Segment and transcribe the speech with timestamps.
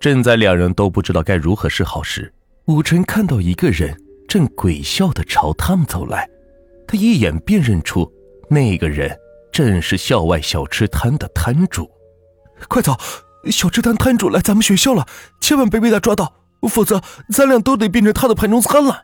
[0.00, 2.32] 正在两人都不知道该如何是好时，
[2.66, 3.96] 武晨看到一个人
[4.28, 6.28] 正鬼笑的朝他们走来，
[6.86, 8.10] 他一眼便认出
[8.48, 9.18] 那个人
[9.50, 11.90] 正是校外小吃摊的摊主。
[12.68, 12.96] 快走！
[13.50, 15.06] 小吃摊摊主来咱们学校了，
[15.40, 16.34] 千万别被他抓到，
[16.68, 17.00] 否则
[17.32, 19.02] 咱俩都得变成他的盘中餐了。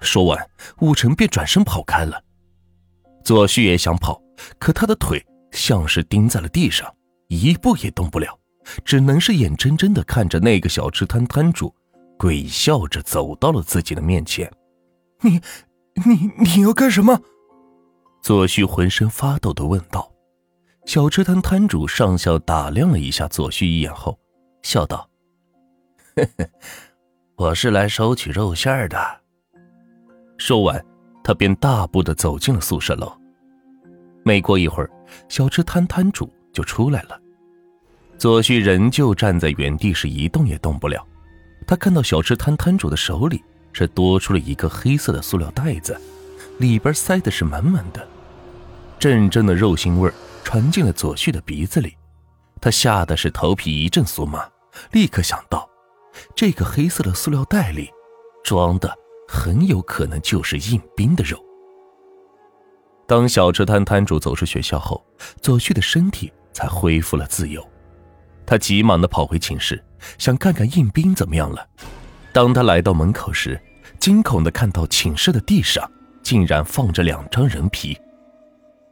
[0.00, 0.48] 说完，
[0.78, 2.22] 武晨便转身跑开了。
[3.24, 4.20] 左旭也想跑，
[4.58, 6.92] 可他的腿像是钉在了地上，
[7.28, 8.38] 一步也动不了。
[8.84, 11.74] 只能是眼睁睁的看着那个小吃摊摊主，
[12.18, 14.50] 鬼笑着走到了自己的面前。
[15.20, 15.40] 你，
[16.04, 17.20] 你，你要干什么？
[18.22, 20.10] 左旭浑身发抖的问道。
[20.84, 24.18] 小吃摊摊主上校打量了一下左旭一眼后，
[24.62, 25.08] 笑道：“，
[27.36, 29.20] 我是来收取肉馅的。”
[30.38, 30.84] 说完，
[31.22, 33.12] 他便大步的走进了宿舍楼。
[34.24, 34.90] 没过一会儿，
[35.28, 37.20] 小吃摊摊主就出来了。
[38.22, 41.04] 左旭仍旧站在原地，是一动也动不了。
[41.66, 46.00] 他看到小吃摊摊主的手里是多出了一个黑色的塑料袋子，
[46.58, 48.06] 里边塞的是满满的。
[48.96, 50.08] 阵阵的肉腥味
[50.44, 51.96] 传进了左旭的鼻子里，
[52.60, 54.48] 他吓得是头皮一阵酥麻，
[54.92, 55.68] 立刻想到，
[56.36, 57.90] 这个黑色的塑料袋里
[58.44, 61.44] 装的很有可能就是印兵的肉。
[63.08, 65.04] 当小吃摊摊主走出学校后，
[65.40, 67.60] 左旭的身体才恢复了自由。
[68.52, 69.82] 他急忙的跑回寝室，
[70.18, 71.66] 想看看应兵怎么样了。
[72.34, 73.58] 当他来到门口时，
[73.98, 75.90] 惊恐的看到寝室的地上
[76.22, 77.98] 竟然放着两张人皮。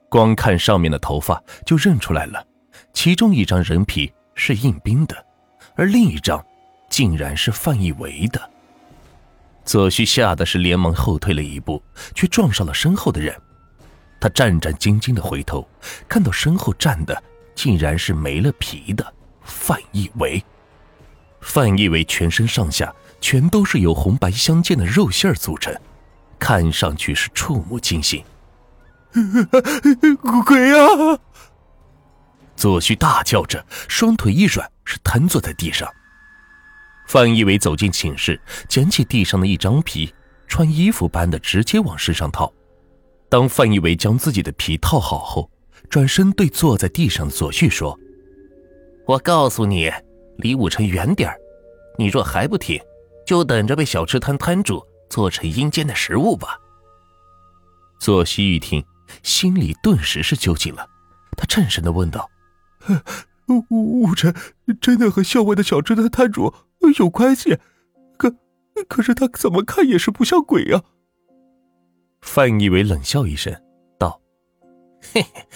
[0.08, 2.42] 光看上面的头发就认出来了，
[2.94, 5.14] 其中一张人皮是应兵的，
[5.74, 6.42] 而另一张
[6.88, 8.40] 竟然是范一维的。
[9.66, 11.82] 左旭吓得是连忙后退了一步，
[12.14, 13.38] 却撞上了身后的人。
[14.18, 15.68] 他战战兢兢的回头，
[16.08, 17.22] 看到身后站的
[17.54, 19.04] 竟然是没了皮的。
[19.42, 20.44] 范一伟，
[21.40, 25.74] 范一伟全身上下全都是由红白相间的肉馅组成，
[26.38, 28.22] 看上去是触目惊心。
[30.46, 31.18] 鬼啊！
[32.56, 35.90] 左旭大叫着，双腿一软，是瘫坐在地上。
[37.08, 40.14] 范一伟走进寝室，捡起地上的一张皮，
[40.46, 42.52] 穿衣服般的直接往身上套。
[43.28, 45.50] 当范一伟将自己的皮套好后，
[45.88, 47.98] 转身对坐在地上的左旭说。
[49.10, 49.90] 我告诉你，
[50.36, 51.28] 离武晨远点
[51.98, 52.80] 你若还不听，
[53.26, 56.56] 就等着被小吃摊摊主做成阴间的食物吧。
[57.98, 58.84] 左西一听，
[59.24, 60.86] 心里顿时是揪紧了，
[61.36, 62.30] 他颤声的问道
[63.68, 64.32] ：“武武晨
[64.80, 66.54] 真的和校外的小吃摊摊主
[66.96, 67.58] 有关系？
[68.16, 68.32] 可
[68.86, 70.84] 可是他怎么看也是不像鬼呀？”
[72.22, 73.52] 范一伟冷笑一声，
[73.98, 74.20] 道
[75.02, 75.48] ：“嘿嘿。”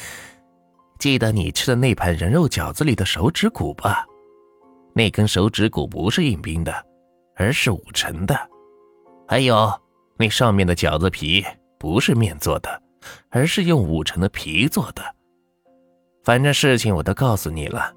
[1.04, 4.06] 记得你吃的那盘人肉饺子里的手指骨吧？
[4.94, 6.72] 那根手指骨不是硬冰的，
[7.36, 8.34] 而是武臣的。
[9.28, 9.70] 还有，
[10.16, 11.44] 那上面的饺子皮
[11.78, 12.82] 不是面做的，
[13.28, 15.02] 而是用武臣的皮做的。
[16.22, 17.92] 反正事情我都告诉你了，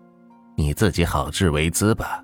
[0.58, 2.22] 你自己好自为之吧。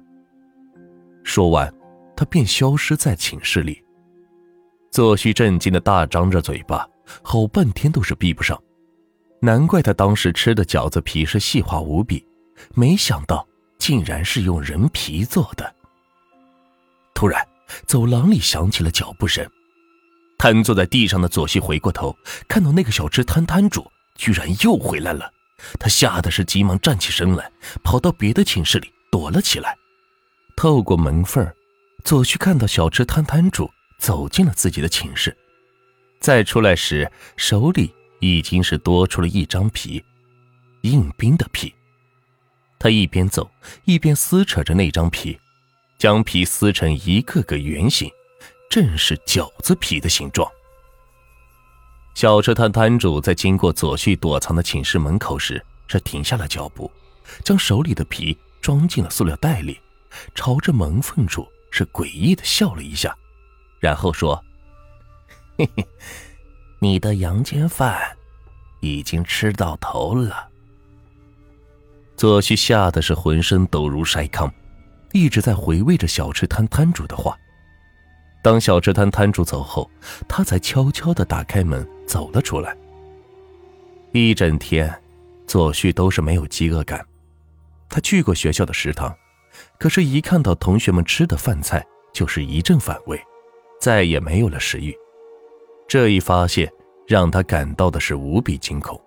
[1.24, 1.74] 说完，
[2.14, 3.82] 他便消失在寝室里。
[4.92, 6.86] 左旭震惊的大张着嘴巴，
[7.22, 8.62] 吼半天都是闭不上。
[9.44, 12.26] 难怪他当时吃的饺子皮是细滑无比，
[12.76, 13.46] 没想到
[13.78, 15.76] 竟然是用人皮做的。
[17.14, 17.46] 突然，
[17.86, 19.46] 走廊里响起了脚步声，
[20.38, 22.16] 瘫坐在地上的左西回过头，
[22.48, 25.30] 看到那个小吃摊摊主居然又回来了，
[25.78, 27.52] 他吓得是急忙站起身来，
[27.84, 29.76] 跑到别的寝室里躲了起来。
[30.56, 31.46] 透过门缝，
[32.06, 35.36] 左旭看到小吃摊摊主走进了自己的寝室，
[36.22, 37.94] 再出来时手里。
[38.24, 40.02] 已经是多出了一张皮，
[40.84, 41.74] 硬冰的皮。
[42.80, 43.52] 他一边走
[43.84, 45.38] 一边撕扯着那张皮，
[45.98, 48.10] 将皮撕成一个个圆形，
[48.70, 50.50] 正是饺子皮的形状。
[52.16, 56.90] 小吃摊摊主在经过左旭躲藏的寝室门口时，是停下了脚步，
[57.44, 59.78] 将手里的皮装进了塑料袋里，
[60.34, 63.14] 朝着门缝处是诡异的笑了一下，
[63.82, 64.42] 然后说
[65.60, 65.86] ：“嘿嘿。”
[66.84, 67.98] 你的阳间饭
[68.82, 70.50] 已经吃到头了。
[72.18, 74.52] 左旭吓得是浑身抖如筛糠，
[75.14, 77.38] 一直在回味着小吃摊摊主的话。
[78.44, 79.90] 当小吃摊摊主走后，
[80.28, 82.76] 他才悄悄的打开门走了出来。
[84.12, 84.94] 一整天，
[85.48, 87.02] 左旭都是没有饥饿感。
[87.88, 89.16] 他去过学校的食堂，
[89.80, 91.82] 可是，一看到同学们吃的饭菜，
[92.14, 93.18] 就是一阵反胃，
[93.80, 94.94] 再也没有了食欲。
[95.88, 96.72] 这一发现
[97.08, 99.00] 让他感到的是无比惊恐，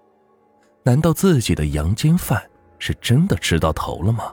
[0.82, 2.42] 难道自己的阳间饭
[2.78, 4.32] 是真的吃到头了吗？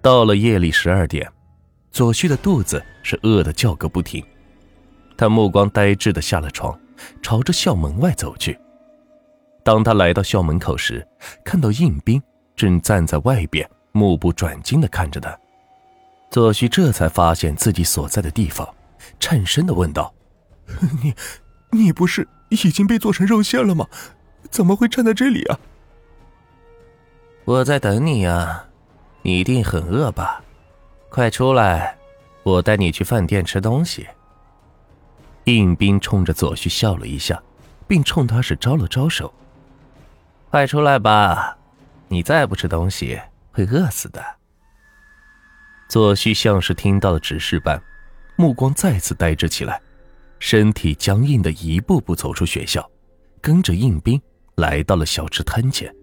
[0.00, 1.30] 到了夜里十二点，
[1.90, 4.24] 左旭的肚子是饿得叫个不停，
[5.16, 6.78] 他目光呆滞的下了床，
[7.22, 8.58] 朝着校门外走去。
[9.64, 11.06] 当他来到校门口时，
[11.44, 12.20] 看到应兵
[12.56, 15.38] 正站在外边，目不转睛的看着他。
[16.30, 18.68] 左旭这才发现自己所在的地方，
[19.20, 20.12] 颤声的问道
[21.02, 21.14] ：“你，
[21.70, 23.88] 你不是已经被做成肉馅了吗？
[24.50, 25.58] 怎么会站在这里啊？”
[27.44, 28.66] 我在等你呀，
[29.22, 30.42] 你一定很饿吧？
[31.08, 31.98] 快出来，
[32.42, 34.06] 我带你去饭店吃东西。
[35.44, 37.42] 应斌冲着左旭笑了一下，
[37.88, 39.34] 并冲他是招了招手。
[40.50, 41.58] 快出来吧，
[42.08, 43.20] 你再不吃东西
[43.50, 44.24] 会饿死的。
[45.88, 47.82] 左旭像是听到了指示般，
[48.36, 49.80] 目光再次呆滞起来，
[50.44, 52.84] 身体僵硬的一步步走出学校，
[53.40, 54.20] 跟着应兵
[54.56, 55.94] 来到了小吃摊前。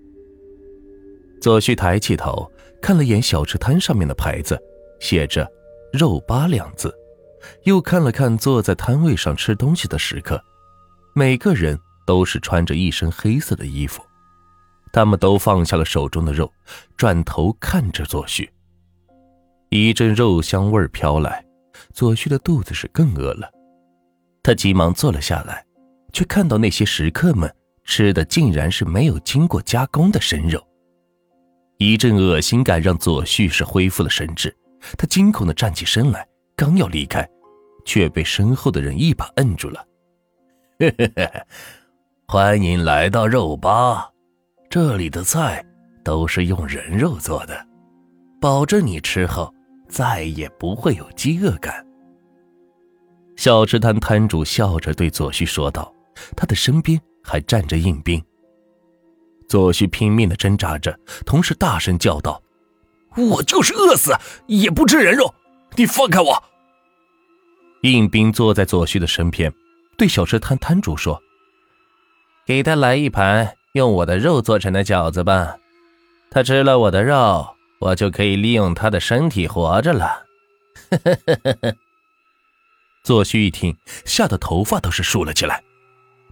[1.42, 2.50] 左旭抬起头
[2.82, 4.58] 看了眼小吃摊上面的牌子，
[5.02, 5.46] 写着
[5.92, 6.92] “肉吧”两字，
[7.64, 10.42] 又看了看坐在摊位上吃东西的食客，
[11.14, 11.78] 每个人
[12.08, 14.02] 都是穿着一身黑色的衣服。
[14.94, 16.50] 他们都放下了手中的肉，
[16.96, 18.50] 转头看着左旭。
[19.68, 21.44] 一阵肉香味飘来，
[21.94, 23.52] 左旭的肚子是更饿了。
[24.50, 25.64] 他急忙坐了下来，
[26.12, 27.54] 却看到那些食客们
[27.84, 30.60] 吃的竟然是没有经过加工的生肉。
[31.78, 34.52] 一阵恶心感让左旭是恢复了神智，
[34.98, 37.30] 他惊恐的站起身来，刚要离开，
[37.86, 39.86] 却被身后的人一把摁住了。
[42.28, 44.10] 欢迎来到肉吧。
[44.68, 45.64] 这里的菜
[46.04, 47.68] 都是用人肉做的，
[48.42, 49.54] 保证你吃后
[49.88, 51.86] 再也不会有饥饿感。
[53.40, 55.90] 小吃摊摊主笑着对左旭说道，
[56.36, 58.22] 他的身边还站着硬兵。
[59.48, 60.94] 左旭拼命的挣扎着，
[61.26, 62.44] 同时大声叫道
[63.16, 64.14] ：“我就是饿死
[64.48, 65.34] 也不吃人肉，
[65.78, 66.44] 你放开我！”
[67.84, 69.54] 硬兵坐在左旭的身边，
[69.98, 71.22] 对小吃摊摊主说
[72.46, 75.56] ：“给他来一盘。”用我的肉做成的饺子吧，
[76.30, 77.48] 他吃了我的肉，
[77.80, 80.26] 我就可以利用他的身体活着了。
[83.04, 83.76] 左旭一听，
[84.06, 85.64] 吓得头发都是竖了起来。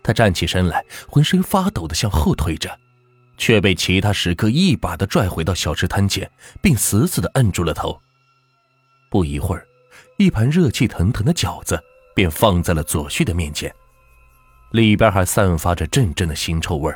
[0.04, 2.78] 他站起身来，浑身发抖的向后退着，
[3.38, 6.30] 却被其他食客一把的拽回到小吃摊前，
[6.62, 8.00] 并死死的摁住了头。
[9.10, 9.66] 不一会儿，
[10.18, 11.82] 一盘热气腾腾的饺子
[12.14, 13.74] 便放在了左旭的面前，
[14.72, 16.94] 里边还散发着阵阵的腥臭味。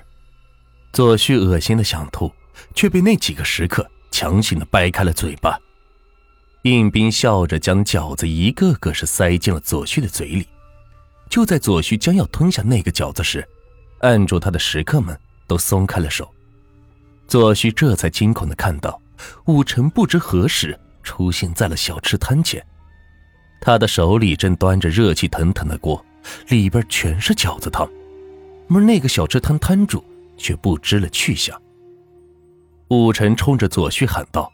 [0.94, 2.32] 左旭恶心的想吐，
[2.76, 5.60] 却被那几个食客强行的掰开了嘴巴。
[6.64, 10.48] 应兵笑着将饺子一个个是塞进了左旭的嘴里。
[11.30, 13.48] 就在左旭将要吞下那个饺子时，
[14.00, 15.18] 按住他的食客们
[15.48, 16.30] 都松开了手。
[17.28, 19.02] 左旭这才惊恐的看到，
[19.46, 22.66] 武臣不知何时出现在了小吃摊前，
[23.62, 26.04] 他的手里正端着热气腾腾的锅，
[26.50, 27.90] 里边全是饺子汤，
[28.70, 30.04] 而那个小吃摊摊主。
[30.42, 31.62] 却不知了去向。
[32.88, 34.52] 武臣冲着左旭喊道：“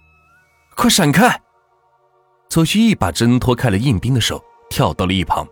[0.75, 1.41] 快闪开！”
[2.57, 5.47] 左旭一把挣脱开了应兵的手，跳到了一旁。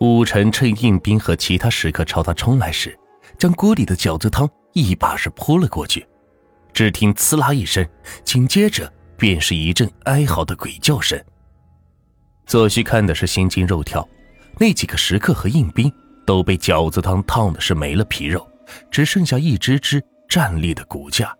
[0.00, 2.98] 武臣趁应兵和其他食客朝他冲来时，
[3.36, 6.08] 将锅里的饺子汤一把是泼了过去。
[6.72, 7.86] 只听“呲啦”一声，
[8.24, 11.22] 紧接着便是一阵哀嚎的鬼叫声。
[12.46, 14.08] 左旭看的是心惊肉跳，
[14.58, 15.92] 那几个食客和应兵
[16.24, 18.50] 都被饺子汤烫的是没了皮肉。
[18.90, 21.36] 只剩下一只只站立的骨架，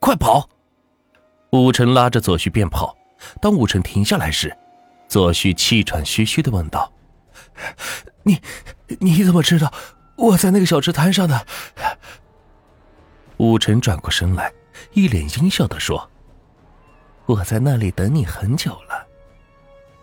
[0.00, 0.48] 快跑！
[1.52, 2.92] 武臣拉着左旭便跑。
[3.40, 4.56] 当武臣停下来时，
[5.08, 6.92] 左旭气喘吁吁的问道
[8.24, 8.40] ：“你
[9.00, 9.72] 你怎么知道
[10.16, 11.46] 我在那个小吃摊上的？”
[13.38, 14.52] 武臣转过身来，
[14.92, 16.10] 一脸阴笑的说
[17.26, 19.06] ：“我在那里等你很久了。”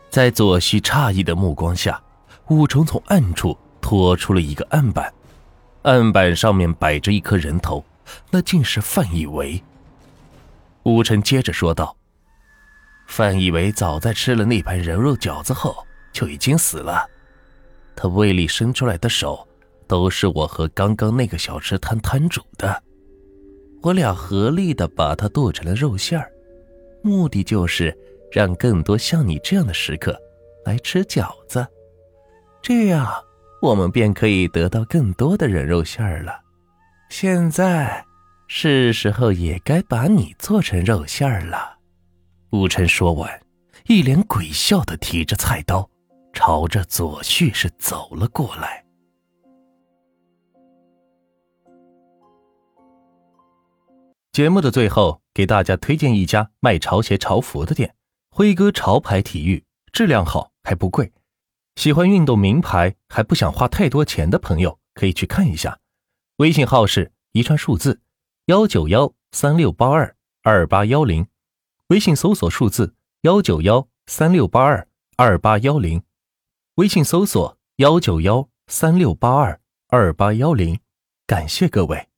[0.09, 2.01] 在左旭诧异的目光下，
[2.47, 5.13] 武成从暗处拖出了一个案板。
[5.83, 7.85] 案板上面摆着一颗人头，
[8.31, 9.63] 那竟是范以为。
[10.83, 11.95] 吴晨接着说道
[13.09, 15.75] ：“范以为早在吃了那盘人肉饺子后
[16.13, 17.05] 就已经死了，
[17.95, 19.45] 他胃里伸出来的手
[19.87, 22.81] 都是我和刚刚那个小吃摊摊主的，
[23.81, 26.31] 我俩合力的把他剁成了肉馅儿，
[27.01, 27.97] 目的就是
[28.31, 30.17] 让更多像你这样的食客
[30.63, 31.67] 来吃饺子，
[32.61, 33.11] 这样。”
[33.61, 36.39] 我们便可以得到更多的人肉馅儿了。
[37.09, 38.05] 现在
[38.47, 41.78] 是时候也该把你做成肉馅儿了。
[42.51, 43.39] 武晨说完，
[43.85, 45.87] 一脸鬼笑的提着菜刀，
[46.33, 48.83] 朝着左旭是走了过来。
[54.31, 57.93] 节目的最后，给大家推荐一家卖潮鞋、潮服的店——
[58.31, 61.11] 辉哥潮牌体育，质量好还不贵。
[61.75, 65.77] 喜欢运动名牌还不想花太多钱的朋友，可以去看一下。
[66.37, 68.01] 微信号是一串数字
[68.45, 71.27] 幺九幺三六八二二八幺零，
[71.89, 76.03] 微信搜索数字幺九幺三六八二二八幺零，
[76.75, 80.79] 微信搜索幺九幺三六八二二八幺零。
[81.25, 82.08] 感谢各位。